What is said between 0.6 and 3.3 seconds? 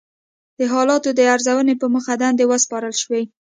حالاتو د ارزونې په موخه دندې وسپارل شوې.